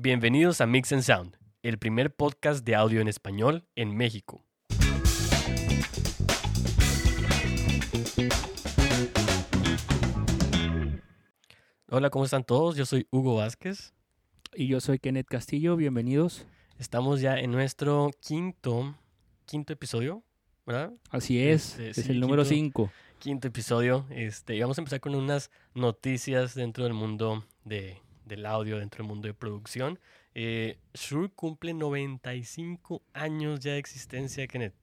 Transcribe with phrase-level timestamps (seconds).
[0.00, 4.44] Bienvenidos a Mix and Sound, el primer podcast de audio en español en México.
[11.90, 12.76] Hola, ¿cómo están todos?
[12.76, 13.92] Yo soy Hugo Vázquez.
[14.54, 16.46] Y yo soy Kenneth Castillo, bienvenidos.
[16.78, 18.94] Estamos ya en nuestro quinto,
[19.46, 20.22] quinto episodio,
[20.64, 20.92] ¿verdad?
[21.10, 22.82] Así es, Este, es sí, el número quinto.
[22.84, 22.92] 5.
[23.18, 24.06] Quinto episodio.
[24.10, 29.02] Este, y vamos a empezar con unas noticias dentro del mundo de, del audio, dentro
[29.02, 29.98] del mundo de producción.
[30.34, 34.74] Eh, Shure cumple 95 años ya de existencia, Kenneth.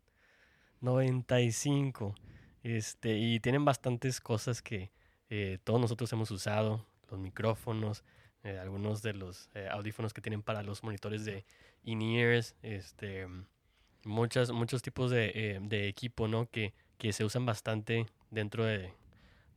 [0.82, 2.16] 95.
[2.64, 4.92] Este, y tienen bastantes cosas que
[5.30, 6.86] eh, todos nosotros hemos usado.
[7.10, 8.04] Los micrófonos,
[8.44, 11.46] eh, algunos de los audífonos que tienen para los monitores de
[11.84, 13.28] in-ears, este,
[14.04, 16.50] muchas, muchos tipos de, de equipo, ¿no?
[16.50, 18.92] Que, que se usan bastante dentro de,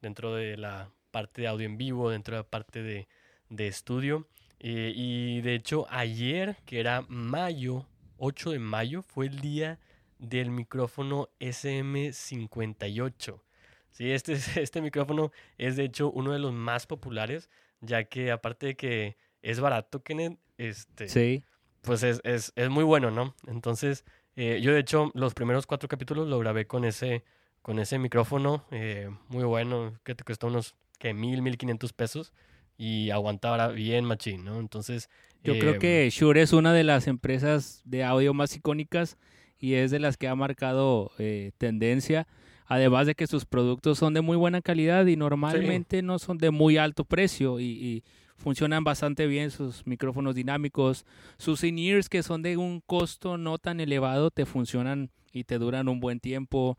[0.02, 3.09] dentro de la parte de audio en vivo, dentro de la parte de,
[3.51, 4.27] de estudio.
[4.61, 9.79] Eh, y de hecho, ayer, que era mayo, 8 de mayo, fue el día
[10.18, 13.43] del micrófono SM58.
[13.91, 18.30] Sí, este, es- este micrófono es de hecho uno de los más populares, ya que
[18.30, 21.45] aparte de que es barato, Kenneth, este, Sí,
[21.82, 23.35] pues es, es, es muy bueno, ¿no?
[23.46, 24.04] Entonces,
[24.37, 27.24] eh, yo de hecho los primeros cuatro capítulos lo grabé con ese,
[27.63, 32.32] con ese micrófono, eh, muy bueno, que te costó unos, que mil, mil quinientos pesos
[32.79, 34.60] y aguantaba bien machín, ¿no?
[34.60, 35.10] Entonces,
[35.43, 39.18] yo eh, creo que Shure es una de las empresas de audio más icónicas
[39.59, 42.26] y es de las que ha marcado eh, tendencia.
[42.66, 46.51] Además de que sus productos son de muy buena calidad y normalmente no son de
[46.51, 48.04] muy alto precio y, y
[48.37, 51.04] funcionan bastante bien sus micrófonos dinámicos.
[51.38, 55.88] Sus in-ears que son de un costo no tan elevado te funcionan y te duran
[55.88, 56.76] un buen tiempo.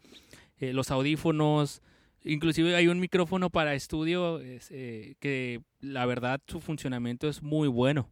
[0.59, 1.81] Eh, los audífonos,
[2.23, 7.67] inclusive hay un micrófono para estudio es, eh, que la verdad su funcionamiento es muy
[7.67, 8.11] bueno.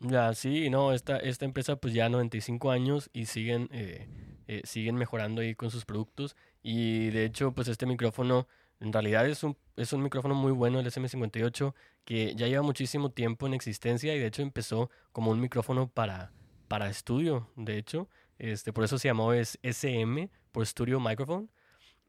[0.00, 4.08] Ya, sí, no, esta, esta empresa pues ya 95 años y siguen, eh,
[4.48, 6.36] eh, siguen mejorando ahí con sus productos.
[6.62, 8.46] Y de hecho, pues este micrófono
[8.80, 11.74] en realidad es un, es un micrófono muy bueno, el SM58,
[12.04, 16.32] que ya lleva muchísimo tiempo en existencia y de hecho empezó como un micrófono para,
[16.66, 18.08] para estudio, de hecho.
[18.38, 21.50] Este, por eso se llamó es SM, por Studio Microphone.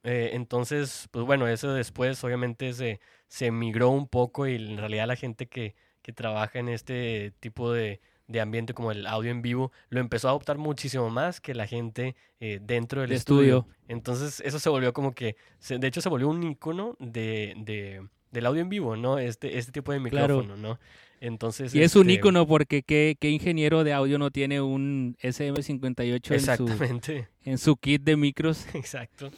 [0.03, 5.07] Eh, entonces, pues bueno, eso después obviamente se, se migró un poco y en realidad
[5.07, 9.41] la gente que, que trabaja en este tipo de, de ambiente como el audio en
[9.43, 13.57] vivo lo empezó a adoptar muchísimo más que la gente eh, dentro del De estudio.
[13.59, 13.75] estudio.
[13.87, 18.07] Entonces eso se volvió como que, se- de hecho se volvió un icono de, de-
[18.31, 19.19] del audio en vivo, ¿no?
[19.19, 20.37] Este, este tipo de Claro.
[20.39, 20.79] micrófono, ¿no?
[21.19, 21.75] Entonces...
[21.75, 26.33] Y es un este, icono porque ¿qué, qué ingeniero de audio no tiene un SM58
[26.33, 28.65] en su, en su kit de micros?
[28.73, 29.31] exacto.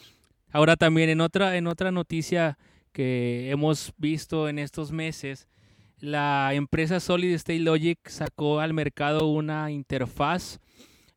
[0.54, 2.56] Ahora también en otra, en otra noticia
[2.92, 5.48] que hemos visto en estos meses,
[5.98, 10.60] la empresa Solid State Logic sacó al mercado una interfaz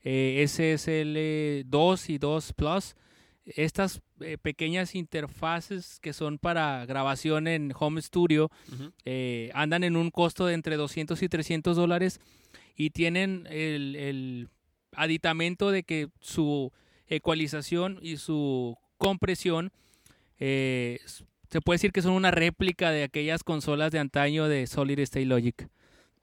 [0.03, 2.95] eh, SSL2 y 2 Plus.
[3.45, 8.49] Estas eh, pequeñas interfaces que son para grabación en home studio
[9.05, 12.19] eh, andan en un costo de entre 200 y 300 dólares
[12.75, 14.49] y tienen el, el
[14.93, 16.73] aditamento de que su
[17.05, 19.71] ecualización y su compresión
[20.39, 20.99] eh,
[21.49, 25.25] se puede decir que son una réplica de aquellas consolas de antaño de Solid State
[25.25, 25.67] Logic.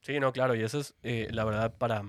[0.00, 2.04] Sí, no, claro, y eso es eh, la verdad para,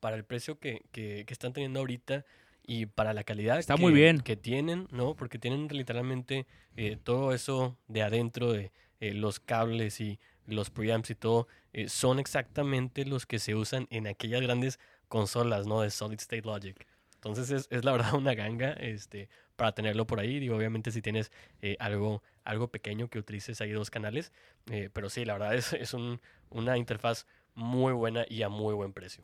[0.00, 2.24] para el precio que, que, que están teniendo ahorita
[2.66, 4.20] y para la calidad Está que, muy bien.
[4.20, 5.14] que tienen, ¿no?
[5.14, 8.70] Porque tienen literalmente eh, todo eso de adentro de
[9.00, 11.46] eh, los cables y los preamps y todo,
[11.86, 15.80] son exactamente los que se usan en aquellas grandes consolas, ¿no?
[15.80, 16.86] De Solid State Logic.
[17.20, 20.40] Entonces es, es la verdad una ganga este, para tenerlo por ahí.
[20.40, 24.32] Digo, obviamente si tienes eh, algo, algo pequeño que utilices ahí dos canales.
[24.70, 28.74] eh, pero sí, la verdad es, es un, una interfaz muy buena y a muy
[28.74, 29.22] buen precio.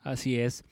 [0.00, 0.64] Así es.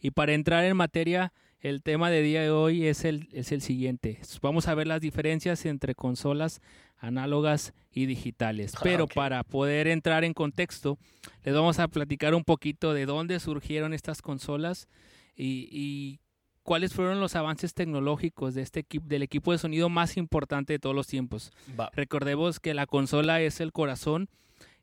[0.00, 3.62] Y para entrar en materia, el tema de día de hoy es el, es el
[3.62, 4.20] siguiente.
[4.42, 6.60] Vamos a ver las diferencias entre consolas
[6.98, 8.74] análogas y digitales.
[8.76, 10.98] Ah, Pero para poder entrar en contexto,
[11.42, 14.88] les vamos a platicar un poquito de dónde surgieron estas consolas
[15.36, 16.20] y, y
[16.62, 20.78] cuáles fueron los avances tecnológicos de este equipo, del equipo de sonido más importante de
[20.78, 21.52] todos los tiempos.
[21.78, 21.90] Va.
[21.94, 24.28] Recordemos que la consola es el corazón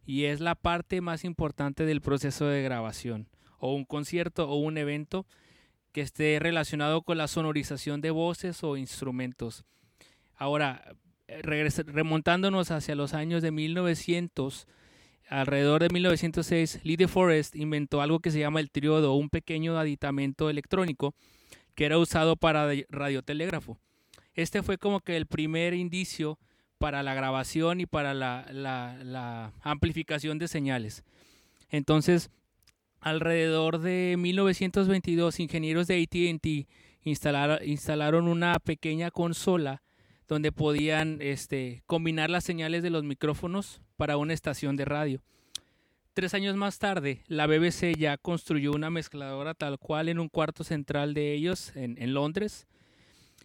[0.06, 3.28] y es la parte más importante del proceso de grabación
[3.60, 5.26] o un concierto o un evento
[5.92, 9.64] que esté relacionado con la sonorización de voces o instrumentos.
[10.36, 10.96] Ahora,
[11.28, 11.42] eh,
[11.86, 14.68] remontándonos hacia los años de 1900,
[15.42, 19.78] alrededor de 1906, Lee de Forest inventó algo que se llama el triodo, un pequeño
[19.78, 21.14] aditamento electrónico
[21.76, 23.78] que era usado para radiotelégrafo.
[24.36, 26.38] Este fue como que el primer indicio
[26.78, 31.04] para la grabación y para la, la- la amplificación de señales.
[31.70, 32.30] Entonces,
[33.00, 36.68] alrededor de 1922, ingenieros de ATT
[37.04, 39.82] instalaron una pequeña consola
[40.34, 45.22] donde podían este, combinar las señales de los micrófonos para una estación de radio.
[46.16, 50.64] Tres años más tarde, la BBC ya construyó una mezcladora tal cual en un cuarto
[50.64, 52.66] central de ellos en, Londres.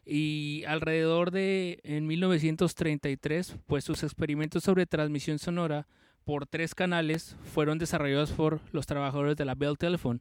[0.06, 5.86] Y alrededor de en 1933, pues sus experimentos sobre transmisión sonora
[6.24, 10.20] por tres canales fueron desarrollados por los trabajadores de la Bell Telephone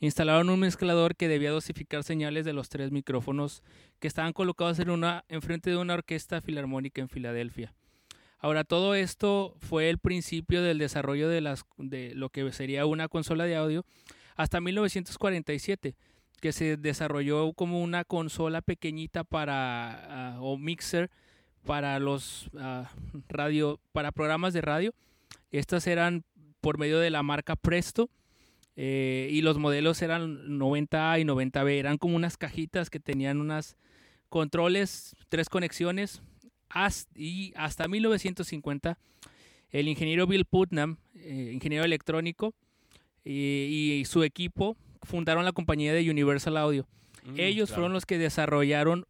[0.00, 3.62] instalaron un mezclador que debía dosificar señales de los tres micrófonos
[3.98, 7.74] que estaban colocados en una enfrente de una orquesta filarmónica en Filadelfia.
[8.38, 13.08] Ahora todo esto fue el principio del desarrollo de las de lo que sería una
[13.08, 13.84] consola de audio
[14.34, 15.94] hasta 1947
[16.40, 21.10] que se desarrolló como una consola pequeñita para ah, o mixer
[21.66, 22.90] para los ah,
[23.28, 24.94] radio para programas de radio.
[25.50, 26.24] Estas eran
[26.62, 28.08] por medio de la marca Presto
[28.82, 31.78] eh, y los modelos eran 90A y 90B.
[31.78, 33.76] Eran como unas cajitas que tenían unas
[34.30, 36.22] controles, tres conexiones.
[37.14, 38.96] y hasta 1950,
[39.68, 42.54] el ingeniero Bill Putnam, eh, ingeniero electrónico,
[43.22, 46.86] y, su equipo fundaron la compañía de Universal Audio.
[47.24, 49.04] Mm, Ellos fueron los que desarrollaron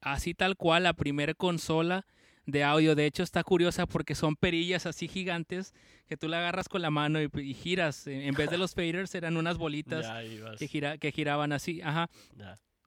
[0.00, 2.06] así tal cual la primera consola
[2.46, 2.94] de audio.
[2.94, 5.74] De hecho, está curiosa porque son perillas así gigantes
[6.06, 8.06] que tú la agarras con la mano y, giras.
[8.06, 10.06] En vez de los faders, eran unas bolitas
[10.58, 11.80] que, gira, que giraban así.
[11.82, 12.10] Ajá.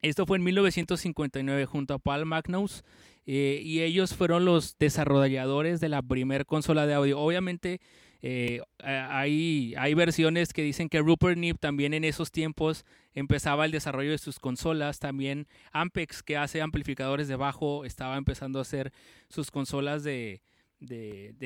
[0.02, 2.84] Esto fue en 1959 junto a Paul Magnus
[3.26, 7.20] eh, y ellos fueron los desarrolladores de la primer consola de audio.
[7.20, 7.82] Obviamente
[8.28, 12.84] eh, hay, versiones que dicen que Rupert Neve también en esos tiempos
[13.14, 14.98] empezaba el desarrollo de sus consolas.
[14.98, 18.92] También Ampex, que hace amplificadores de bajo, estaba empezando a hacer
[19.30, 20.42] sus consolas de,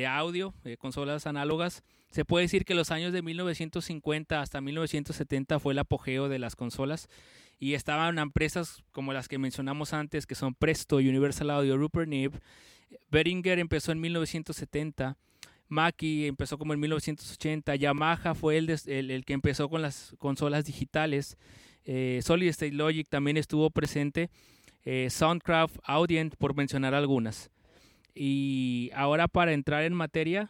[0.08, 1.84] audio, consolas análogas.
[2.12, 6.56] Se puede decir que los años de 1950 hasta 1970 fue el apogeo de las
[6.56, 7.10] consolas
[7.60, 12.40] y estaban empresas como las que mencionamos antes, que son Presto, Universal Audio, Rupert Neve.
[13.12, 15.18] Behringer empezó en 1970
[15.70, 21.38] Mackie empezó como en 1980, Yamaha fue el, el, que empezó con las consolas digitales,
[21.86, 24.30] eh, Solid State Logic también estuvo presente,
[24.84, 27.52] eh, Soundcraft, Audient, por mencionar algunas.
[28.14, 30.50] Y ahora para entrar en materia,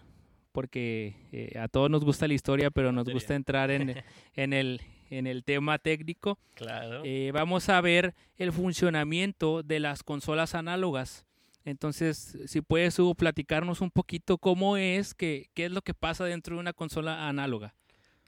[0.52, 4.02] porque eh, a todos nos gusta la historia, pero nos gusta entrar en,
[4.36, 7.04] en, el, en el tema técnico, claro.
[7.34, 11.26] vamos a ver el funcionamiento de las consolas análogas.
[11.66, 16.56] Entonces, si puedes, platicarnos un poquito cómo es, que, qué es lo que pasa dentro
[16.56, 17.76] de una consola análoga.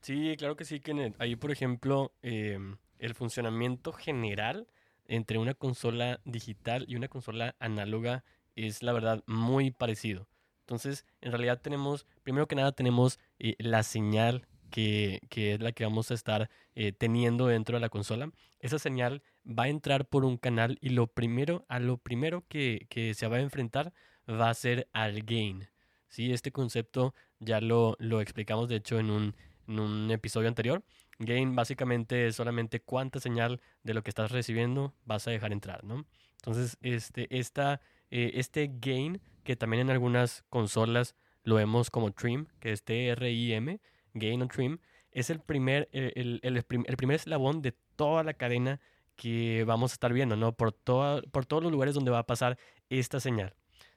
[0.02, 4.68] Sí, claro que sí, que ahí, por ejemplo, em, el funcionamiento general
[5.06, 8.24] entre una consola digital y una consola análoga
[8.56, 10.28] es, la verdad, muy parecido.
[10.62, 15.72] Entonces, en realidad tenemos, primero que nada, tenemos eh, la señal que, que, es la
[15.72, 18.32] que vamos a estar eh, teniendo dentro de la consola.
[18.60, 22.88] Esa señal va a entrar por un canal y lo primero, a lo primero que,
[23.16, 23.94] se va a enfrentar
[24.30, 25.68] va a ser al gain.
[26.08, 26.32] ¿sí?
[26.32, 29.36] Este concepto ya lo, lo explicamos de hecho en un,
[29.68, 30.84] en un episodio anterior.
[31.20, 35.84] Gain básicamente es solamente cuánta señal de lo que estás recibiendo vas a dejar entrar,
[35.84, 36.06] ¿no?
[36.38, 42.48] Entonces, este, esta, eh, este gain, que también en algunas consolas lo vemos como trim,
[42.60, 43.80] que es T-R-I-M,
[44.14, 44.80] gain o trim,
[45.12, 48.80] es el primer, el, el, primer eslabón de toda la cadena
[49.16, 50.54] que vamos a estar viendo, ¿no?
[50.54, 52.58] Por, por todos los lugares donde va a pasar
[52.90, 53.54] esta señal.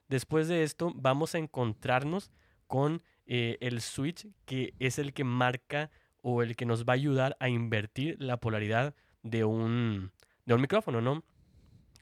[0.09, 2.31] Después de esto, vamos a encontrarnos
[2.67, 6.97] con eh, el switch, que es el que marca o el que nos va a
[6.97, 10.13] ayudar a invertir la polaridad de un,
[10.45, 11.25] de un micrófono, ¿no?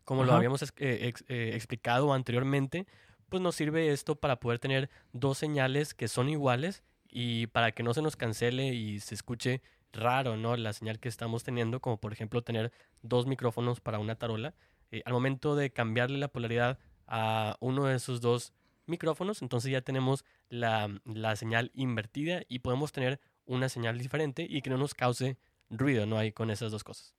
[0.05, 2.87] Como lo habíamos eh, eh, explicado anteriormente,
[3.29, 6.83] pues nos sirve esto para poder tener dos señales que son iguales
[7.13, 9.61] y para que no se nos cancele y se escuche
[9.93, 10.57] raro, ¿no?
[10.57, 14.55] La señal que estamos teniendo, como por ejemplo tener dos micrófonos para una tarola.
[14.91, 18.55] Eh, al momento de cambiarle la polaridad a uno de esos dos
[18.87, 20.89] micrófonos, entonces ya tenemos la,
[21.37, 25.37] señal invertida y podemos tener una señal diferente y que no nos cause
[25.69, 26.17] ruido, ¿no?
[26.17, 27.15] Hay con esas dos cosas.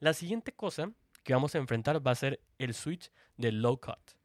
[0.00, 0.90] La siguiente cosa
[1.22, 4.16] que vamos a enfrentar va a ser el switch de low cut.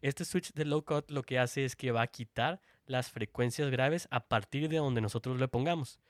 [0.00, 3.70] Este switch de low cut lo que hace es que va a quitar las frecuencias
[3.70, 6.00] graves a partir de donde nosotros le pongamos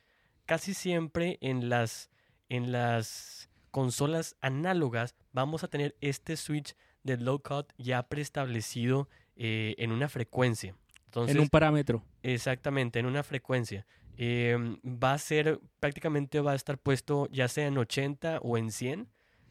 [0.50, 2.10] casi siempre en las,
[2.48, 9.76] en las consolas análogas vamos a tener este switch de low cut ya preestablecido eh,
[9.78, 10.74] en una frecuencia.
[11.04, 12.02] Entonces, en un parámetro.
[12.24, 13.86] Exactamente, en una frecuencia.
[14.16, 18.72] Em, va a ser, prácticamente va a estar puesto ya sea en 80 o en
[18.72, 19.06] 100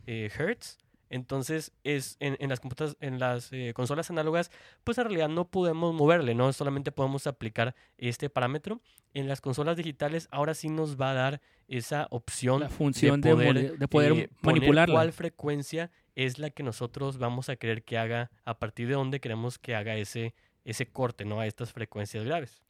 [0.05, 0.79] eh, hertz.
[1.09, 4.51] Entonces, es en, en las, computas- en las eh, consolas análogas,
[4.83, 6.51] pues en realidad no podemos moverle, ¿no?
[6.53, 8.79] Solamente podemos aplicar este parámetro.
[9.15, 13.31] En las consolas digitales, ahora sí nos va a dar esa opción La función de,
[13.31, 14.93] poder, de poder eh, manipularla.
[14.93, 19.19] cuál frecuencia es la que nosotros vamos a querer que haga, a partir de dónde
[19.19, 21.39] queremos que haga ese, ese corte, ¿no?
[21.39, 22.61] A estas frecuencias graves.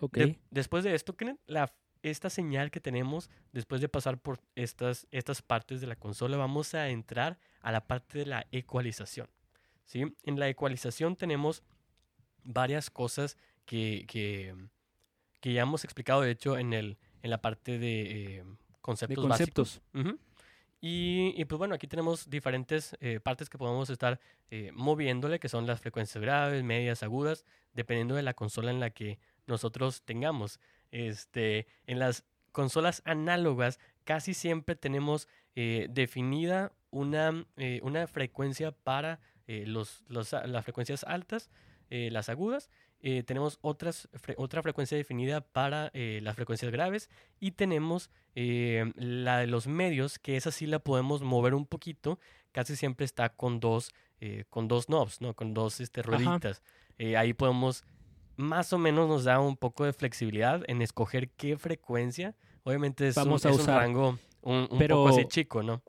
[0.00, 0.16] Ok.
[0.16, 5.42] De- después de esto, la, esta señal que tenemos, después de pasar por estas, estas
[5.42, 9.28] partes de la consola, vamos a entrar a la parte de la ecualización.
[9.84, 10.04] ¿sí?
[10.24, 11.62] En la ecualización tenemos
[12.44, 14.54] varias cosas que, que,
[15.40, 19.28] que ya hemos explicado, de hecho, en, el, en la parte de eh, de conceptos,
[19.28, 19.80] básicos.
[19.80, 19.82] conceptos.
[19.94, 20.18] Ujú.
[20.80, 25.48] Y, y, pues bueno, aquí tenemos diferentes eh, partes que podemos estar eh, moviéndole, que
[25.48, 30.60] son las frecuencias graves, medias, agudas, dependiendo de la consola en la que nosotros tengamos.
[30.90, 39.20] Este, en las consolas análogas casi siempre tenemos eh, definida una, eh, una frecuencia para
[39.46, 41.50] eh, los, los las frecuencias altas,
[41.90, 42.70] eh, las agudas.
[43.26, 49.46] tenemos otras, fre- otra frecuencia definida para las frecuencias graves y tenemos eh, la de
[49.46, 52.18] los medios, que esa sí la podemos mover un poquito,
[52.50, 53.92] casi siempre está con dos,
[54.50, 55.34] con dos knobs, ¿no?
[55.34, 56.62] Con dos este, rueditas.
[57.16, 57.84] Ahí podemos,
[58.38, 62.34] más o menos nos da un poco de flexibilidad en escoger qué frecuencia.
[62.62, 65.82] Obviamente es, Vamos un, a es un rango un, un Pero- poco así chico, ¿no?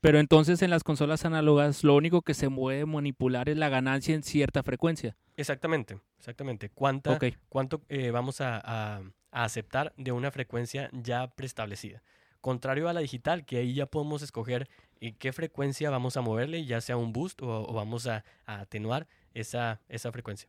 [0.00, 4.16] Pero entonces en las consolas análogas lo único que se puede manipular es la ganancia
[4.16, 5.16] en cierta frecuencia.
[5.36, 6.70] Exactamente, exactamente.
[6.70, 7.24] ¿Cuánta, Ok.
[7.48, 12.02] ¿Cuánto eh, vamos a, a- a aceptar de una frecuencia ya preestablecida?
[12.40, 14.68] Contrario a la digital, que ahí ya podemos escoger
[15.00, 18.60] eh, qué frecuencia vamos a moverle, ya sea un boost o, o vamos a, a
[18.60, 20.48] atenuar esa, esa frecuencia.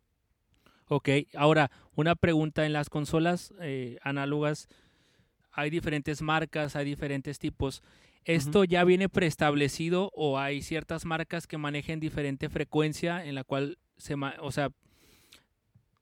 [0.93, 4.67] Ok, ahora una pregunta en las consolas eh, análogas.
[5.51, 7.81] Hay diferentes marcas, hay diferentes tipos.
[8.25, 13.79] ¿Esto ya viene preestablecido o hay ciertas marcas que manejen diferente frecuencia en la cual
[13.97, 14.69] se, o sea,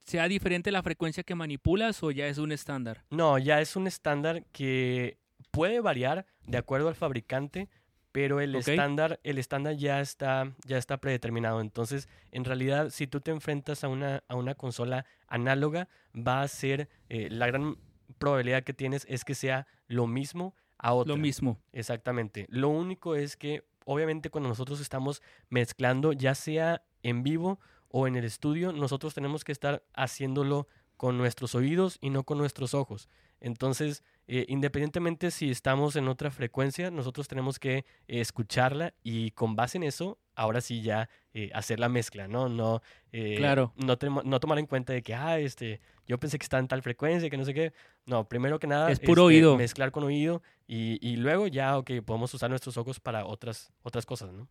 [0.03, 3.05] sea diferente la frecuencia que manipulas o ya es un estándar?
[3.09, 5.17] No, ya es un estándar que
[5.51, 7.69] puede variar de acuerdo al fabricante,
[8.11, 11.61] pero el estándar, el estándar ya está, ya está predeterminado.
[11.61, 16.47] Entonces, en realidad, si tú te enfrentas a una, a una consola análoga, va a
[16.47, 17.77] ser eh, la gran
[18.17, 21.15] probabilidad que tienes es que sea lo mismo a otra.
[21.15, 21.59] Lo mismo.
[21.71, 22.47] Exactamente.
[22.49, 28.15] Lo único es que, obviamente, cuando nosotros estamos mezclando, ya sea en vivo o en
[28.15, 33.09] el estudio, nosotros tenemos que estar haciéndolo con nuestros oídos y no con nuestros ojos.
[33.41, 37.83] Entonces, eh, independientemente si estamos en otra frecuencia, nosotros tenemos que eh,
[38.21, 42.47] escucharla y con base en eso, ahora sí ya eh, hacer la mezcla, ¿no?
[42.47, 42.81] No,
[43.11, 43.73] eh, Claro.
[43.75, 46.81] no, no tomar en cuenta de que, ah, este, yo pensé que está en tal
[46.83, 47.73] frecuencia, que no sé qué.
[48.05, 49.57] No, primero que nada, Es puro este, oído.
[49.57, 54.05] mezclar con oído y, y luego ya, ok, podemos usar nuestros ojos para otras, otras
[54.05, 54.47] cosas, ¿no?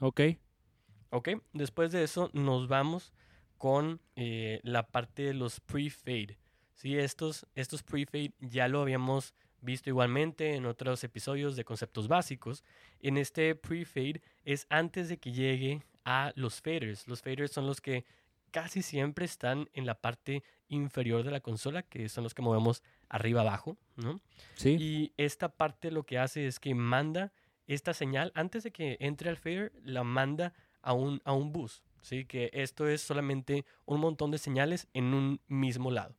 [0.00, 0.20] Ok.
[1.10, 3.12] Ok, después de eso nos vamos
[3.58, 6.38] con la parte de los pre-fade.
[6.74, 12.64] Sí, estos, estos pre-fade ya lo habíamos visto igualmente en otros episodios de conceptos básicos.
[13.00, 17.06] En este pre-fade es antes de que llegue a los faders.
[17.06, 18.04] Los faders son los que
[18.50, 22.82] casi siempre están en la parte inferior de la consola, que son los que movemos
[23.08, 24.20] arriba abajo, ¿no?
[24.54, 24.76] Sí.
[24.78, 27.32] Y esta parte lo que hace es que manda
[27.66, 30.52] esta señal, antes de que entre al fader, la manda
[30.82, 31.82] a un, a un bus.
[32.02, 32.24] ¿sí?
[32.24, 36.14] Que esto es solamente un montón de señales en un mismo lado.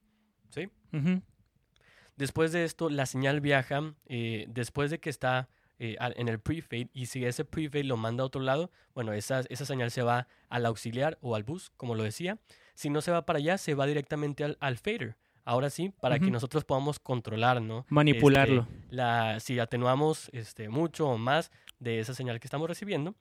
[2.15, 6.89] Después de esto, la señal viaja, eh, después de que está eh, en el pre-fade,
[6.93, 10.27] y si ese pre-fade lo manda a otro lado, bueno, esa, esa señal se va
[10.50, 12.38] al auxiliar o al bus, como lo decía.
[12.75, 15.17] Si no se va para allá, se va directamente al, al fader.
[15.45, 17.86] Ahora sí, para que nosotros podamos controlar, ¿no?
[17.89, 18.62] Manipularlo.
[18.62, 23.13] Este, la, si atenuamos este, mucho o más de esa señal que estamos recibiendo.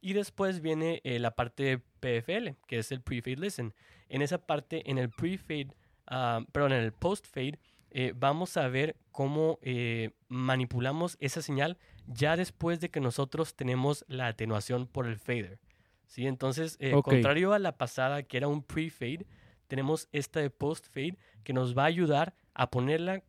[0.00, 3.74] Y después viene eh, la parte PFL, que es el pre-fade listen.
[4.08, 5.68] En esa parte, en el pre-fade,
[6.08, 7.58] ah, perdón, en el post-fade,
[7.90, 14.04] eh, vamos a ver cómo eh, manipulamos esa señal ya después de que nosotros tenemos
[14.08, 15.58] la atenuación por el fader.
[16.06, 16.26] ¿sí?
[16.26, 19.26] Entonces, eh, contrario a la pasada, que era un pre-fade,
[19.68, 23.22] tenemos esta de post-fade que nos va a ayudar a ponerla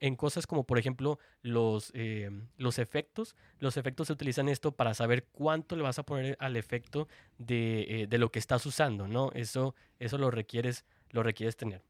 [0.00, 3.34] en cosas como, por ejemplo, los, eh, los efectos.
[3.58, 8.02] Los efectos se utilizan esto para saber cuánto le vas a poner al efecto de,
[8.02, 9.30] eh, de lo que estás usando, ¿no?
[9.32, 11.82] Eso, eso lo, requieres, lo requieres tener.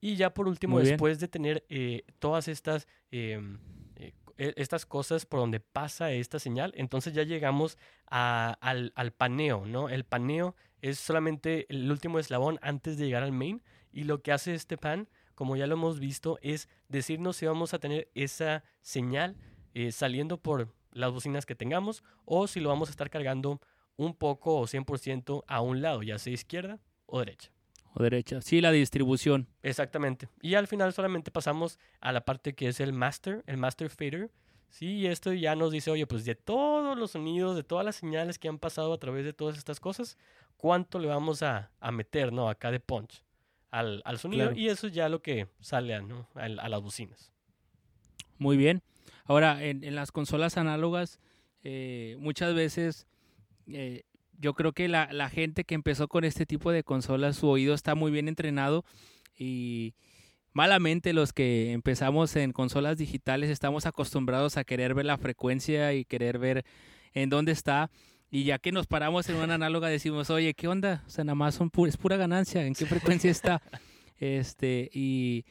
[0.00, 3.58] Y ya por último, después de tener eh, todas estas, em,
[3.96, 7.76] eh, e- estas cosas por donde pasa esta señal, entonces ya llegamos
[8.08, 9.88] a- al, al paneo, ¿no?
[9.88, 13.62] El paneo es solamente el último eslabón antes de llegar al main
[13.92, 17.74] y lo que hace este pan, como ya lo hemos visto, es decirnos si vamos
[17.74, 19.36] a tener esa señal
[19.74, 23.60] eh, saliendo por, las bocinas que tengamos o si lo vamos a estar cargando
[23.96, 27.50] un poco o 100% a un lado, ya sea izquierda o derecha.
[27.94, 28.40] O derecha.
[28.40, 29.48] Sí, la distribución.
[29.62, 30.28] Exactamente.
[30.40, 34.30] Y al final solamente pasamos a la parte que es el master, el master fader.
[34.70, 37.96] Sí, y esto ya nos dice, oye, pues de todos los sonidos, de todas las
[37.96, 40.18] señales que han pasado a través de todas estas cosas,
[40.56, 42.50] ¿cuánto le vamos a, meter, ¿no?
[42.50, 43.24] Acá de punch
[43.70, 44.52] al, sonido.
[44.52, 47.32] Y eso es ya lo que sale a, las bocinas.
[48.36, 48.82] Muy bien.
[49.24, 51.18] Ahora, en, las consolas análogas,
[51.64, 53.06] eh, muchas veces
[53.66, 54.04] eh,
[54.38, 57.74] yo creo que la, la, gente que empezó con este tipo de consolas, su oído
[57.74, 58.84] está muy bien entrenado
[59.36, 59.94] y
[60.52, 66.04] malamente los que empezamos en consolas digitales estamos acostumbrados a querer ver la frecuencia y
[66.04, 66.64] querer ver
[67.12, 67.90] en dónde está.
[68.30, 71.02] Y ya que nos paramos en una análoga decimos, oye, ¿qué onda?
[71.06, 73.62] O sea, nada más son es pura ganancia, ¿en qué frecuencia está?
[74.18, 75.46] este, y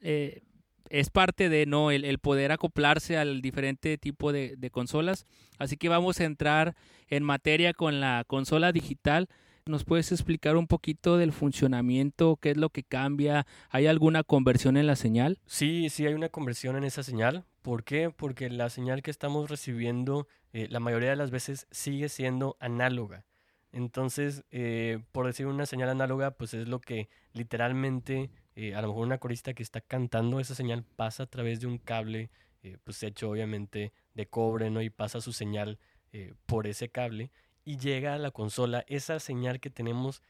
[0.00, 0.42] eh,
[0.90, 5.26] es parte de no el, poder acoplarse al diferente tipo de, consolas.
[5.58, 6.74] Así que vamos a entrar
[7.08, 9.28] en materia con la consola digital.
[9.66, 12.36] ¿Nos puedes explicar un poquito del funcionamiento?
[12.36, 13.46] ¿Qué es lo que cambia?
[13.70, 15.38] ¿Hay alguna conversión en la señal?
[15.46, 17.44] Sí, sí hay una conversión en esa señal.
[17.62, 18.10] ¿Por qué?
[18.10, 23.24] Porque la señal que estamos recibiendo eh, la mayoría de las veces sigue siendo análoga.
[23.72, 28.88] Entonces, eh, por decir una señal análoga, pues es lo que literalmente eh, a lo
[28.88, 32.30] mejor una corista que está cantando esa señal pasa a través de un cable,
[32.62, 34.80] eh, pues hecho obviamente de cobre, ¿no?
[34.80, 35.78] Y pasa su señal
[36.12, 37.30] eh, por ese cable
[37.66, 38.82] y llega a la consola.
[38.88, 40.22] Esa señal que tenemos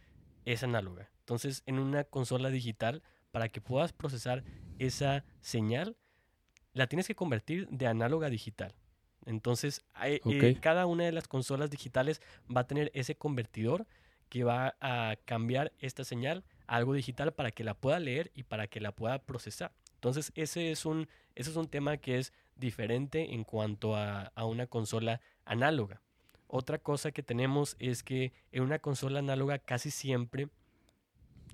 [0.45, 1.09] es análoga.
[1.21, 4.43] Entonces, en una consola digital, para que puedas procesar
[4.81, 5.97] esa señal,
[6.73, 8.75] la tienes que convertir de análoga a digital.
[9.25, 9.85] Entonces,
[10.61, 12.21] cada una de las consolas digitales
[12.55, 13.87] va a tener ese convertidor
[14.29, 18.67] que va a cambiar esta señal algo digital para que la pueda leer y para
[18.67, 19.73] que la pueda procesar.
[19.95, 24.67] Entonces, ese es un, ese es un tema que es diferente en cuanto a, una
[24.67, 26.03] consola análoga.
[26.49, 30.49] Otra cosa que tenemos es que en una consola análoga casi siempre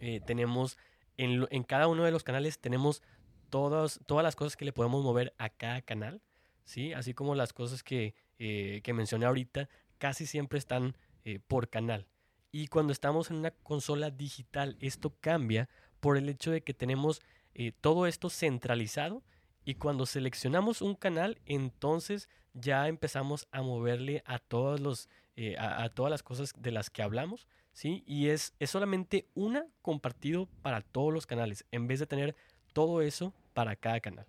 [0.01, 0.77] eh, tenemos,
[1.17, 3.03] en, en, cada uno de los canales tenemos
[3.49, 6.21] todas, todas las cosas que le podemos mover a cada canal,
[6.65, 6.93] ¿sí?
[6.93, 12.07] Así como las cosas que, eh, que mencioné ahorita, casi siempre están eh, por canal.
[12.53, 17.23] Y cuando estamos en una consola digital, esto cambia por el hecho de que tenemos
[17.55, 19.23] eh, todo esto centralizado
[19.65, 25.89] y cuando seleccionamos un canal, entonces ya empezamos a moverle a, todos los, eh, a,
[25.89, 28.03] todas las cosas de las que hablamos, ¿sí?
[28.07, 32.37] Y es, es solamente una compartido para todos los canales, en vez de tener
[32.75, 34.27] todo eso para cada canal.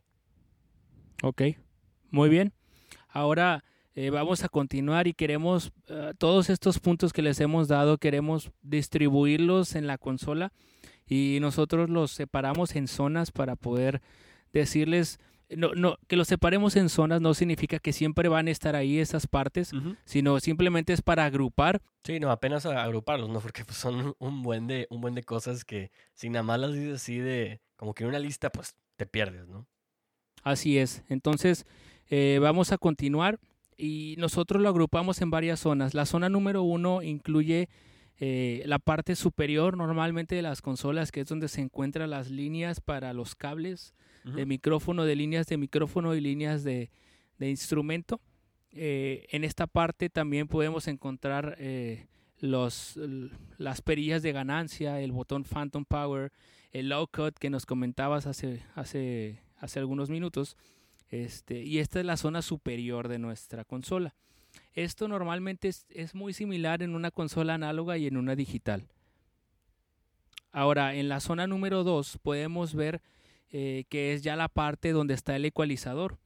[1.23, 1.41] Ok,
[2.09, 2.53] muy bien.
[3.09, 7.97] Ahora, eh, vamos a continuar y queremos eh, todos estos puntos que les hemos dado,
[7.97, 10.51] queremos distribuirlos en la consola
[11.05, 14.01] y nosotros los separamos en zonas para poder
[14.51, 18.75] decirles, no, no, que los separemos en zonas no significa que siempre van a estar
[18.75, 19.71] ahí esas partes,
[20.05, 21.81] sino simplemente es para agrupar.
[22.03, 23.39] Sí, no, apenas agruparlos, ¿no?
[23.41, 26.73] Porque pues, son un buen, de, un buen de cosas que si nada más las
[26.73, 29.67] dices así de, como que en una lista, pues te pierdes, ¿no?
[30.41, 31.03] Así es.
[31.09, 31.65] Entonces,
[32.09, 33.39] eh, vamos a continuar
[33.77, 35.93] y nosotros lo agrupamos en varias zonas.
[35.93, 37.69] La zona número uno incluye
[38.19, 42.79] eh, la parte superior normalmente de las consolas, que es donde se encuentran las líneas
[42.79, 46.89] para los cables de micrófono, de líneas de micrófono y líneas de,
[47.39, 48.21] instrumento.
[48.71, 52.07] Eh, en esta parte también podemos encontrar eh,
[52.39, 52.97] los,
[53.57, 56.31] las perillas de ganancia, el botón Phantom Power,
[56.71, 60.55] el low cut que nos comentabas hace, hace, hace algunos minutos
[61.13, 64.15] este, y esta es la zona superior de nuestra consola.
[64.73, 68.87] Esto normalmente es, muy similar en una consola análoga y en una digital.
[70.51, 73.03] Ahora, en la zona número 2 podemos ver
[73.51, 76.17] eh, que es ya la parte donde está el ecualizador.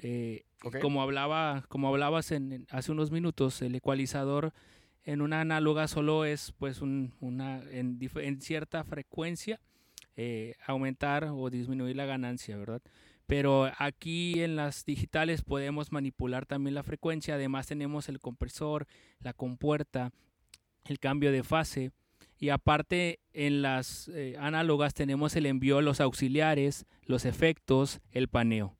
[0.00, 0.44] Eh,
[0.80, 4.54] como, hablaba, como hablabas en, hace unos minutos, el ecualizador
[5.04, 9.60] en una análoga solo es pues una, en, en, cierta frecuencia
[10.16, 12.80] eh, aumentar o disminuir la ganancia, ¿verdad?
[13.32, 17.36] Pero aquí en las digitales podemos manipular también la frecuencia.
[17.36, 18.86] Además tenemos el compresor,
[19.20, 20.10] la compuerta,
[20.84, 21.92] el cambio de fase.
[22.36, 28.76] Y aparte en las eh, análogas tenemos el envío, los auxiliares, los efectos, el paneo.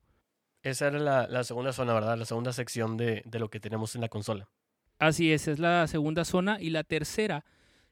[0.62, 2.18] Esa era la, segunda zona, ¿verdad?
[2.18, 4.50] La segunda sección de, de, lo que tenemos en la consola.
[4.98, 6.60] Así es, es la segunda zona.
[6.60, 7.46] Y la tercera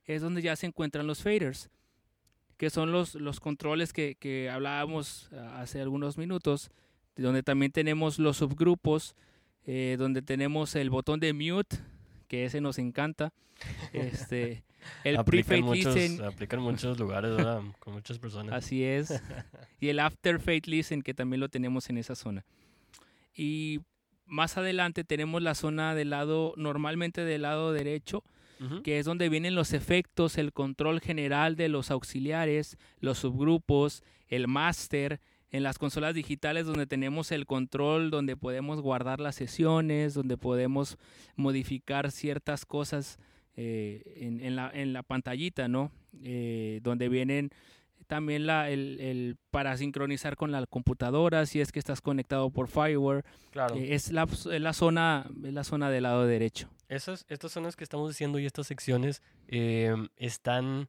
[0.05, 1.71] es donde ya se encuentran los faders
[2.61, 6.71] que son los, los controles que, que hablábamos ah, hace algunos minutos,
[7.17, 9.17] donde también tenemos los subgrupos,
[9.65, 11.79] eh, donde tenemos el botón de mute,
[12.29, 13.33] que ese nos encanta.
[13.95, 14.63] Este,
[15.05, 16.23] el pre-fade listen.
[16.23, 17.33] Aplica en muchos lugares,
[17.79, 18.53] con muchas personas.
[18.53, 19.11] Así es.
[19.81, 22.45] Y el after fade listen, que también lo tenemos en esa zona.
[23.35, 23.81] Y
[24.27, 28.23] más adelante tenemos la zona del lado, normalmente del lado derecho,
[28.83, 34.49] Que es donde vienen los efectos, el control general de los auxiliares, los subgrupos, el
[34.49, 35.21] máster.
[35.53, 40.97] En las consolas digitales donde tenemos el control, donde podemos guardar las sesiones, donde podemos
[41.35, 43.19] modificar ciertas cosas
[43.57, 45.91] eh, en, en la, en la pantallita, ¿no?
[46.23, 47.51] Eh, donde vienen
[48.11, 52.67] también la, el, el para sincronizar con la computadora, si es que estás conectado por
[52.67, 53.25] fireware.
[53.53, 53.77] Claro.
[53.77, 56.69] Eh, es, la, es la zona, es la zona del lado derecho.
[56.89, 60.89] Esas, estas zonas que estamos diciendo y estas secciones em, están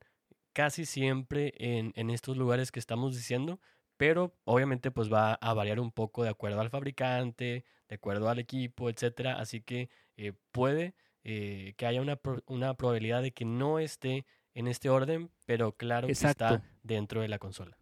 [0.51, 3.60] casi siempre en, en estos lugares que estamos diciendo,
[3.97, 8.39] pero obviamente pues va a variar un poco de acuerdo al fabricante, de acuerdo al
[8.39, 9.39] equipo, etcétera.
[9.39, 14.25] Así que eh, puede eh, que haya una, pro- una probabilidad de que no esté
[14.53, 17.77] en este orden, pero claro que está dentro de la consola.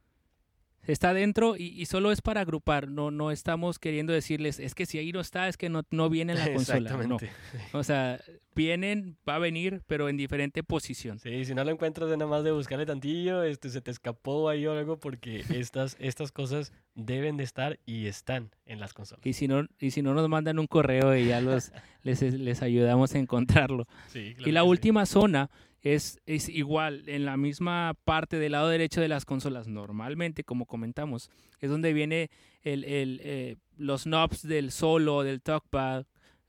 [0.88, 2.88] Está dentro y, y solo es para agrupar.
[2.88, 6.10] No, no estamos queriendo decirles, es que si ahí no está, es que no, no
[6.10, 6.80] viene en la consola.
[6.80, 7.16] No.
[7.18, 7.30] Exactamente.
[7.74, 8.20] O sea,
[8.56, 11.20] vienen, va a venir, pero en diferente posición.
[11.20, 14.66] Sí, si no lo encuentras nada más de buscarle tantillo, este, se te escapó ahí
[14.66, 19.26] o algo, porque estas, estas cosas deben de estar y están en las consolas.
[19.26, 22.62] Y si no, y si no nos mandan un correo y ya los, les, les
[22.64, 23.86] ayudamos a encontrarlo.
[24.08, 25.52] Sí, Y la última zona
[25.82, 30.66] es, es igual, en la misma parte del lado derecho de las consolas, normalmente, como
[30.66, 32.30] comentamos, es donde viene
[32.62, 36.06] el, el, eh, los knobs del solo, del talkpad,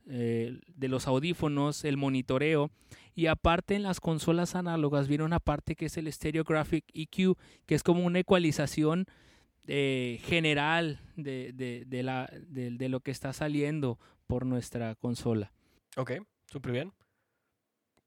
[0.07, 2.71] eh, de los audífonos, el monitoreo.
[3.15, 7.37] Y aparte en las consolas análogas viene una parte que es el Stereo Graphic EQ,
[7.67, 9.07] que es como una ecualización
[9.67, 15.53] eh, general de, de, de la, de lo que está saliendo por nuestra consola.
[15.97, 16.13] Ok,
[16.47, 16.93] súper bien.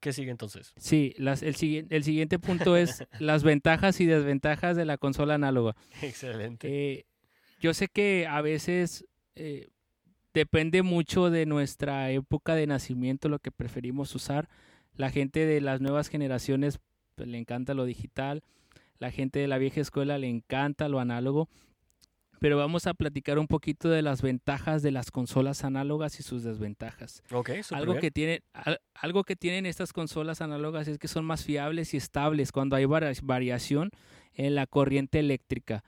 [0.04, 0.74] ¿Qué sigue entonces?
[0.76, 5.36] Sí, las, el, siguiente, el siguiente punto es las ventajas y desventajas de la consola
[5.36, 5.74] análoga.
[6.02, 6.68] Excelente.
[6.68, 7.06] Eh,
[7.58, 9.70] yo sé que a veces eh,
[10.34, 14.50] depende mucho de nuestra época de nacimiento lo que preferimos usar.
[14.94, 16.80] La gente de las nuevas generaciones
[17.14, 18.42] pues, le encanta lo digital,
[18.98, 21.48] la gente de la vieja escuela le encanta lo análogo.
[22.44, 26.42] Pero vamos a platicar un poquito de las ventajas de las consolas análogas y sus
[26.42, 27.22] desventajas.
[27.30, 28.00] ok, Algo bien.
[28.02, 31.96] que, tiene, al- algo que tienen estas consolas análogas es que son más fiables y
[31.96, 33.92] estables cuando hay varia- variación
[34.34, 35.82] en la corriente eléctrica.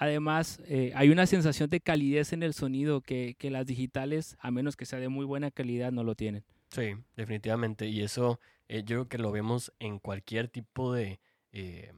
[0.00, 4.50] Además, eh, hay una sensación de calidez en el sonido que, que las digitales, a
[4.50, 6.42] menos que sea de muy buena calidad, no lo tienen.
[6.70, 7.86] Sí, definitivamente.
[7.86, 11.20] Y eso eh, yo creo que lo vemos en cualquier tipo de,
[11.52, 11.92] eh,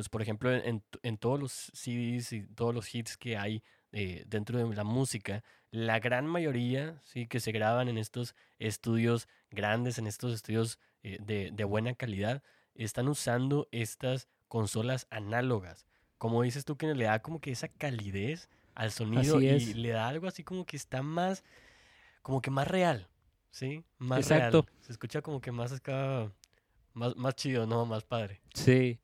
[0.00, 0.82] pues por ejemplo, en,
[1.18, 5.98] todos los CDs y todos los hits que hay eh, dentro de la música, la
[6.00, 11.50] gran mayoría, sí, que se graban en estos estudios grandes, en estos estudios eh, de,
[11.52, 12.42] de buena calidad,
[12.74, 15.86] están usando estas consolas análogas.
[16.18, 20.08] Como dices tú, que le da como que esa calidez al sonido y le da
[20.08, 21.44] algo así como que está más,
[22.22, 23.08] como que más real,
[23.50, 23.84] ¿sí?
[23.98, 24.62] Más Exacto.
[24.62, 24.80] real.
[24.80, 26.32] Se escucha como que más acá,
[26.94, 27.84] más, más chido, ¿no?
[27.84, 28.40] Más padre.
[28.54, 28.98] Sí.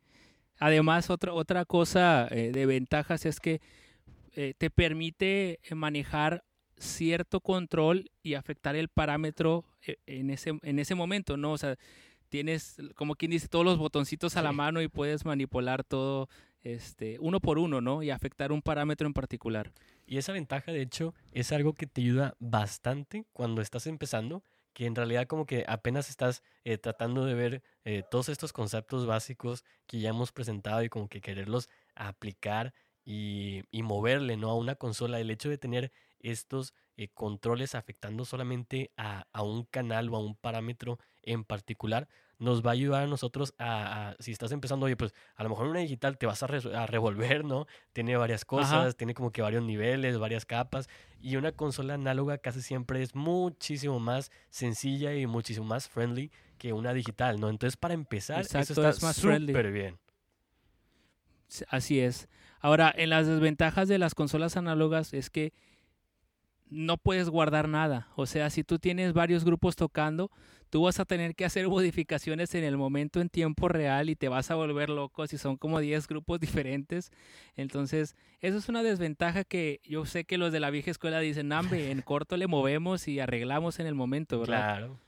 [0.59, 3.61] Además, otra, otra cosa eh, de ventajas es que
[4.33, 6.45] eh, te permite eh, manejar
[6.79, 9.64] cierto control y afectar el parámetro
[10.07, 11.53] en ese, en ese momento, ¿no?
[11.53, 11.77] O sea,
[12.29, 16.29] tienes, como quien dice, todos los botoncitos a la mano y puedes manipular todo
[16.62, 18.03] este, uno por uno, ¿no?
[18.03, 19.73] Y afectar un parámetro en particular.
[20.07, 24.42] Y esa ventaja, de hecho, es algo que te ayuda bastante cuando estás empezando,
[24.77, 29.07] que en realidad como que apenas estás eh, tratando de ver eh, todos estos conceptos
[29.07, 34.51] básicos que ya hemos presentado y como que quererlos aplicar y, y moverle, ¿no?
[34.51, 35.19] A una consola.
[35.19, 40.21] El hecho de tener estos eh, controles afectando solamente a, a un canal o a
[40.21, 42.07] un parámetro en particular,
[42.38, 45.49] nos va a ayudar a nosotros a, a- si estás empezando, oye, pues a lo
[45.49, 47.66] mejor en una digital te vas a, a revolver, ¿no?
[47.92, 50.88] Tiene varias cosas, tiene como que varios niveles, varias capas,
[51.20, 56.72] y una consola análoga casi siempre es muchísimo más sencilla y muchísimo más friendly que
[56.72, 57.49] una digital, ¿no?
[57.49, 59.99] Entonces, para empezar, Exacto, eso está es súper bien.
[61.49, 62.29] Sí, Así es.
[62.61, 65.53] Ahora, en las desventajas de las consolas análogas es que
[66.68, 68.09] no puedes guardar nada.
[68.16, 70.31] O sea, si tú tienes varios grupos tocando,
[70.68, 74.29] tú vas a tener que hacer modificaciones en el momento en tiempo real y te
[74.29, 77.12] vas a volver loco si son como 10 grupos diferentes.
[77.57, 81.48] Entonces, eso es una desventaja que yo sé que los de la vieja escuela dicen,
[81.48, 84.76] nambe, en corto le movemos y arreglamos en el momento, ¿verdad?
[84.79, 85.00] Claro.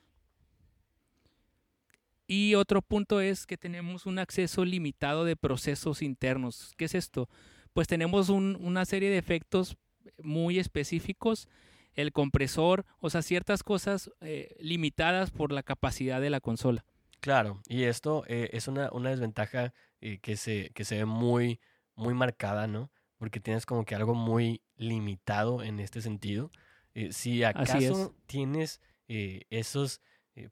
[2.26, 6.74] Y otro punto es que tenemos un acceso limitado de procesos internos.
[6.76, 7.28] ¿Qué es esto?
[7.72, 9.76] Pues tenemos un- una serie de efectos
[10.22, 11.48] muy específicos,
[11.94, 16.84] el compresor, o sea, ciertas cosas eh, limitadas por la capacidad de la consola.
[17.20, 21.60] Claro, y esto eh, es una, una desventaja eh, que, se, que se ve muy,
[21.96, 22.92] muy marcada, ¿no?
[23.16, 26.52] Porque tienes como que algo muy limitado en este sentido.
[27.10, 30.00] Si acaso tienes esos,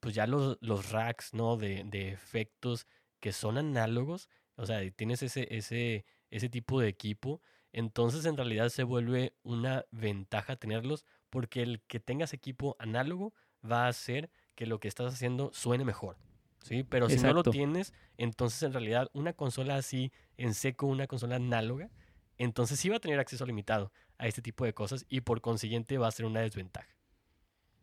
[0.00, 1.56] pues ya los, los racks, ¿no?
[1.56, 2.86] De, de, efectos
[3.20, 7.40] que son análogos, o sea, tienes ese, ese, ese tipo de equipo,
[7.76, 13.34] entonces en realidad se vuelve una ventaja tenerlos porque el que tengas equipo análogo
[13.70, 16.16] va a hacer que lo que estás haciendo suene mejor.
[16.62, 16.84] ¿sí?
[16.84, 21.36] Pero si no lo tienes, entonces en realidad una consola así en seco, una consola
[21.36, 21.90] análoga,
[22.38, 25.98] entonces sí va a tener acceso limitado a este tipo de cosas y por consiguiente
[25.98, 26.88] va a ser una desventaja.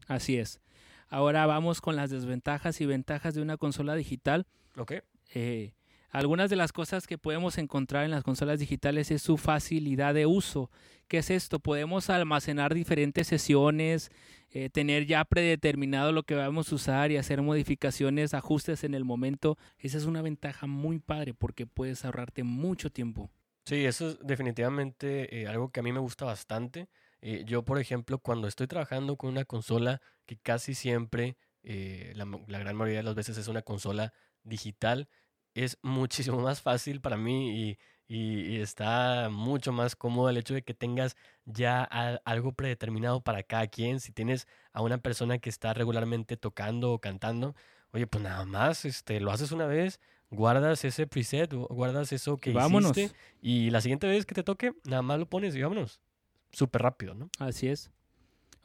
[0.08, 0.60] Así es.
[1.08, 4.48] Ahora vamos con las desventajas y ventajas de una consola digital.
[4.76, 4.94] Ok.
[5.36, 5.76] Eh,
[6.14, 10.28] algunas de las cosas que podemos encontrar en las consolas digitales es su facilidad de
[10.28, 10.70] uso.
[11.08, 11.58] ¿Qué es esto?
[11.58, 14.12] Podemos almacenar diferentes sesiones,
[14.52, 19.06] eh, tener ya predeterminado lo que vamos a usar y hacer modificaciones, ajustes en el
[19.06, 19.58] momento.
[19.80, 23.32] Esa es una ventaja muy padre porque puedes ahorrarte mucho tiempo.
[23.66, 26.90] Sí, eso es definitivamente eh, algo que a mí me gusta bastante.
[27.22, 32.60] Eh, yo, por ejemplo, cuando estoy trabajando con una consola que casi siempre, la, la
[32.60, 35.08] gran mayoría de las veces es una consola digital,
[35.54, 37.78] es muchísimo más fácil para mí y,
[38.16, 44.00] está mucho más cómodo el hecho de que tengas ya algo predeterminado para cada quien.
[44.00, 47.56] Si tienes a una persona que está regularmente tocando o cantando,
[47.92, 52.52] oye, pues nada más, este, lo haces una vez, guardas ese preset, guardas eso que
[52.52, 52.96] vámonos.
[52.96, 56.00] hiciste y la siguiente vez que te toque, nada más lo pones y vámonos.
[56.52, 57.30] Súper rápido, ¿no?
[57.40, 57.90] Así es.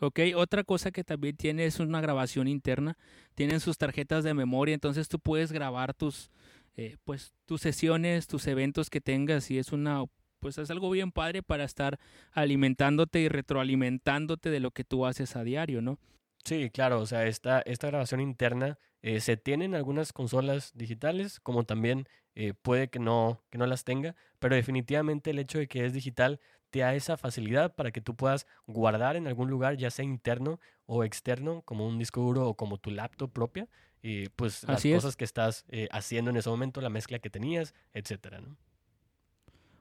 [0.00, 2.96] Ok, otra cosa que también tiene es una grabación interna.
[3.34, 6.30] Tienen sus tarjetas de memoria, entonces tú puedes grabar tus,
[6.78, 10.04] eh, pues tus sesiones, tus eventos que tengas y es una
[10.38, 11.98] pues es algo bien padre para estar
[12.30, 15.98] alimentándote y retroalimentándote de lo que tú haces a diario, ¿no?
[16.44, 21.40] Sí, claro, o sea, esta, esta grabación interna eh, se tiene en algunas consolas digitales,
[21.40, 25.66] como también eh, puede que no, que no las tenga, pero definitivamente el hecho de
[25.66, 26.38] que es digital
[26.70, 30.60] te da esa facilidad para que tú puedas guardar en algún lugar, ya sea interno
[30.86, 33.68] o externo, como un disco duro o como tu laptop propia,
[34.02, 37.74] y pues las cosas que estás eh, haciendo en ese momento, la mezcla que tenías,
[37.92, 38.56] etcétera, ¿no?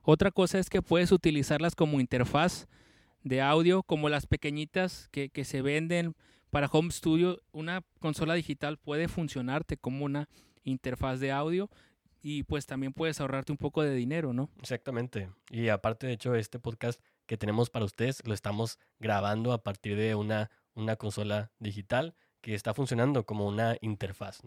[0.02, 2.68] Otra cosa es que puedes utilizarlas como interfaz
[3.24, 6.16] de audio, como las pequeñitas que, que se venden
[6.50, 7.42] para Home Studio.
[7.52, 10.30] Una consola digital puede funcionarte como una
[10.64, 11.70] interfaz de audio
[12.30, 14.50] y pues también puedes ahorrarte un poco de dinero, ¿no?
[14.60, 15.30] Exactamente.
[15.50, 19.96] Y aparte, de hecho, este podcast que tenemos para ustedes lo estamos grabando a partir
[19.96, 24.42] de una, una consola digital que está funcionando como una interfaz.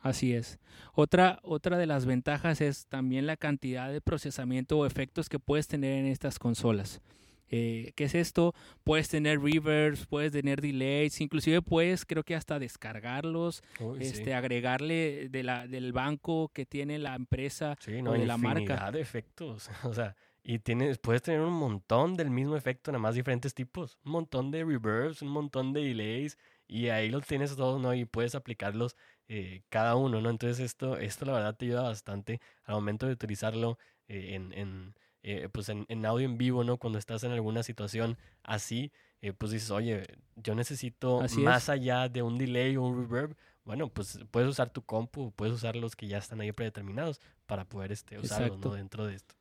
[0.00, 0.58] Así es.
[0.94, 5.68] Otra, otra de las ventajas es también la cantidad de procesamiento o efectos que puedes
[5.68, 7.02] tener en estas consolas.
[7.50, 8.54] Eh, ¿Qué es esto?
[8.84, 13.62] Puedes tener reverbs, puedes tener delays, inclusive puedes, creo que hasta descargarlos,
[13.98, 18.90] este, agregarle de la, del banco que tiene la empresa o de la marca.
[18.90, 23.14] de efectos, o sea, y tienes, puedes tener un montón del mismo efecto, nada más
[23.14, 27.80] diferentes tipos, un montón de reverbs, un montón de delays, y ahí los tienes todos,
[27.80, 27.94] ¿no?
[27.94, 30.30] Y puedes aplicarlos eh, cada uno, ¿no?
[30.30, 34.94] Entonces esto, esto la verdad te ayuda bastante al momento de utilizarlo eh, en, en
[35.22, 36.76] eh, pues en, en, audio en vivo, ¿no?
[36.76, 38.92] Cuando estás en alguna situación así,
[39.36, 43.36] pues dices, oye, yo necesito más allá de un delay o un reverb.
[43.64, 47.64] Bueno, pues puedes usar tu compu, puedes usar los que ya están ahí predeterminados para
[47.64, 48.74] poder este, usarlos ¿no?
[48.74, 49.34] dentro de esto.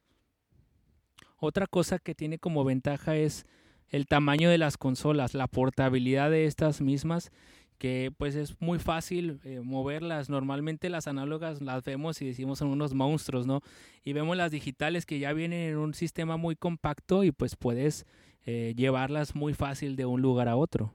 [1.38, 3.46] Otra cosa que tiene como ventaja es
[3.90, 7.32] el tamaño de las consolas, la portabilidad de estas mismas,
[7.78, 10.30] que pues es muy fácil eh, moverlas.
[10.30, 13.62] Normalmente las análogas las vemos y decimos son unos monstruos, ¿no?
[14.04, 18.06] Y vemos las digitales que ya vienen en un sistema muy compacto y pues puedes
[18.46, 20.94] eh, llevarlas muy fácil de un lugar a otro.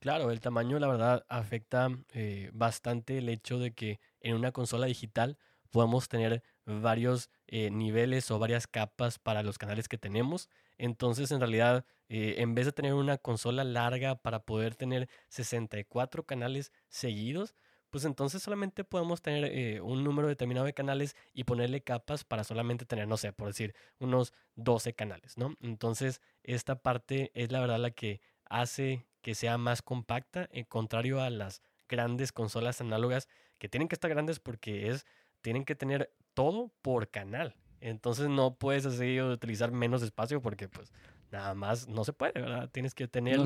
[0.00, 4.86] Claro, el tamaño la verdad afecta eh, bastante el hecho de que en una consola
[4.86, 5.36] digital
[5.70, 10.48] podamos tener varios niveles o varias capas para los canales que tenemos.
[10.78, 16.26] Entonces, en realidad, eh, en vez de tener una consola larga para poder tener 64
[16.26, 17.54] canales seguidos,
[17.88, 22.42] pues entonces solamente podemos tener eh, un número determinado de canales y ponerle capas para
[22.42, 25.54] solamente tener, no sé, por decir, unos 12 canales, ¿no?
[25.60, 31.20] Entonces, esta parte es la verdad la que hace que sea más compacta, en contrario
[31.22, 35.06] a las grandes consolas análogas que tienen que estar grandes porque es,
[35.42, 37.54] tienen que tener todo por canal.
[37.80, 40.92] Entonces no puedes así utilizar menos espacio porque pues
[41.30, 42.68] nada más no se puede, ¿verdad?
[42.70, 43.38] Tienes que tener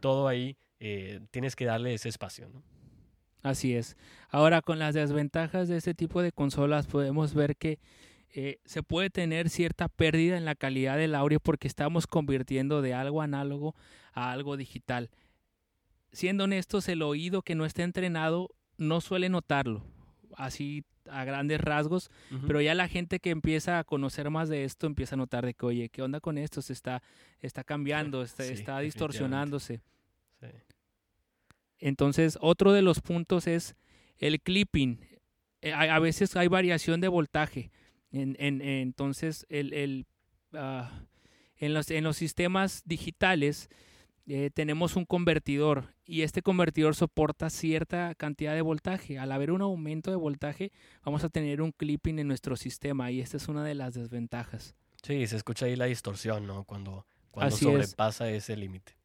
[0.00, 2.62] todo ahí, eh, tienes que darle ese espacio, ¿no?
[3.42, 3.96] Así es.
[4.30, 7.78] Ahora con las desventajas de este tipo de consolas podemos ver que
[8.30, 12.94] eh, se puede tener cierta pérdida en la calidad del audio porque estamos convirtiendo de
[12.94, 13.76] algo análogo
[14.12, 15.10] a algo digital.
[16.10, 19.84] Siendo honestos, el oído que no está entrenado no suele notarlo.
[20.36, 22.10] Así a grandes rasgos,
[22.46, 25.54] pero ya la gente que empieza a conocer más de esto empieza a notar de
[25.54, 26.62] que, oye, ¿qué onda con esto?
[26.62, 27.02] Se está,
[27.40, 29.80] está cambiando, está, está distorsionándose.
[31.78, 33.76] Entonces, otro de los puntos es
[34.18, 35.00] el clipping.
[35.60, 37.70] Eh, a, veces hay variación de voltaje.
[38.10, 40.06] En, en, entonces, el, el
[40.54, 41.02] ah,
[41.56, 43.68] en, los, en los sistemas digitales
[44.26, 49.18] eh, tenemos un convertidor y este convertidor soporta cierta cantidad de voltaje.
[49.18, 50.72] Al haber un aumento de voltaje,
[51.04, 54.74] vamos a tener un clipping en nuestro sistema y esta es una de las desventajas.
[55.02, 56.64] Sí, se escucha ahí la distorsión, ¿no?
[56.64, 58.96] Cuando, cuando sobrepasa ese límite.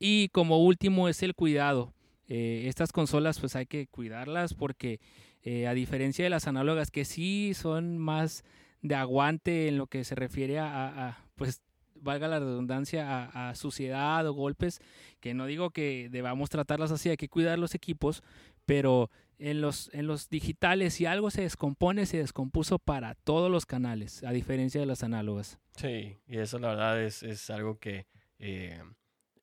[0.00, 1.94] Y como último es el cuidado.
[2.26, 5.00] Eh, estas consolas pues hay que cuidarlas porque
[5.42, 8.44] eh, a diferencia de las análogas que sí son más
[8.82, 11.62] de aguante en lo que se refiere a, a pues
[12.00, 14.80] valga la redundancia, a, suciedad o golpes,
[15.20, 18.22] que no digo que debamos tratarlas así, hay que cuidar los equipos,
[18.66, 23.66] pero en los, en los digitales, si algo se descompone, se descompuso para todos los
[23.66, 25.58] canales, a diferencia de las análogas.
[25.76, 28.06] Sí, y eso la verdad es, es algo que
[28.38, 28.80] eh,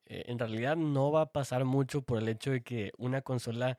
[0.06, 3.78] eh, en realidad no va a pasar mucho por el hecho de que una consola,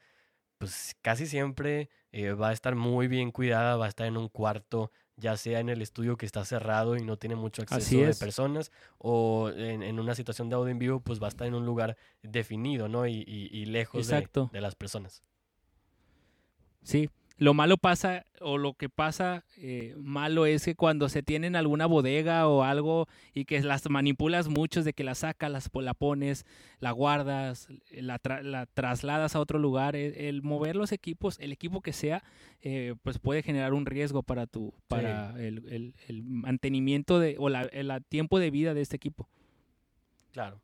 [0.59, 4.29] pues casi siempre eh, va a estar muy bien cuidada, va a estar en un
[4.29, 8.14] cuarto ya sea en el estudio que está cerrado y no tiene mucho acceso de
[8.14, 11.64] personas, o en, una situación de audio en vivo, pues va a estar en un
[11.64, 13.07] lugar definido, ¿no?
[13.07, 15.22] Y, y, lejos de, de, las personas.
[16.83, 21.55] Sí, lo malo pasa, o lo que pasa eh, malo es que cuando se tienen
[21.55, 25.92] alguna bodega o algo y que las manipulas mucho, de que la sacas, las, la
[25.92, 26.46] pones,
[26.81, 28.18] la guardas, la,
[28.72, 32.25] trasladas a otro lugar, e, el, mover los equipos, el equipo que sea,
[32.62, 37.62] eh, pues puede generar un riesgo para tu, para el, el, mantenimiento de, o la,
[37.64, 39.29] el tiempo de vida de este equipo.
[40.33, 40.62] Claro.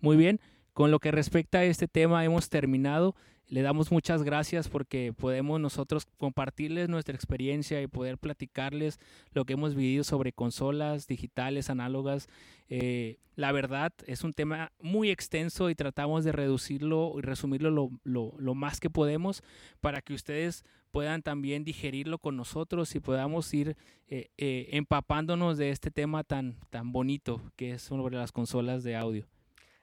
[0.00, 0.40] Muy bien,
[0.72, 3.16] con lo que respecta a este tema hemos terminado.
[3.50, 9.00] Le damos muchas gracias porque podemos nosotros compartirles nuestra experiencia y poder platicarles
[9.32, 12.28] lo que hemos vivido sobre consolas digitales, análogas.
[12.68, 17.90] Eh, la verdad es un tema muy extenso y tratamos de reducirlo y resumirlo lo,
[18.04, 19.42] lo, más que podemos
[19.80, 25.70] para que ustedes puedan también digerirlo con nosotros y podamos ir eh, eh, empapándonos de
[25.70, 29.26] este tema tan, tan bonito que es sobre las consolas de audio.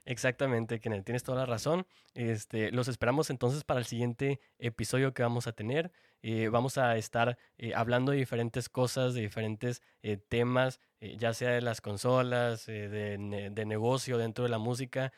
[0.07, 1.85] Exactamente, Kenneth, tienes toda la razón.
[2.13, 5.91] Este, los esperamos entonces para el siguiente episodio que vamos a tener.
[6.21, 11.49] Eh, vamos a estar eh, hablando de diferentes cosas, de diferentes eh, temas, ya sea
[11.49, 15.11] de las consolas, de, de, negocio dentro de la música.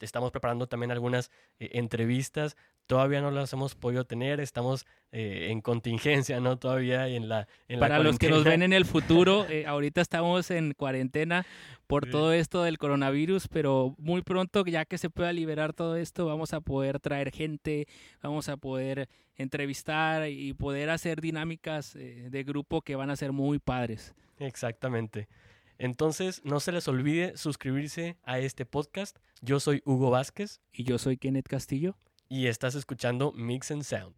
[0.00, 2.56] estamos preparando también algunas entrevistas
[2.88, 6.58] todavía no las hemos podido tener, estamos eh, en contingencia, ¿no?
[6.58, 7.46] Todavía en la...
[7.68, 11.46] En Para los que nos ven en el futuro, eh, ahorita estamos en cuarentena
[11.86, 16.26] por todo esto del coronavirus, pero muy pronto, ya que se pueda liberar todo esto,
[16.26, 17.86] vamos a poder traer gente,
[18.22, 23.32] vamos a poder entrevistar y poder hacer dinámicas eh, de grupo que van a ser
[23.32, 24.14] muy padres.
[24.38, 25.28] Exactamente.
[25.76, 29.18] Entonces, no se les olvide suscribirse a este podcast.
[29.42, 30.60] Yo soy Hugo Vázquez.
[30.72, 31.96] Y yo soy Kenneth Castillo
[32.28, 34.14] y estás escuchando Mix and Sound.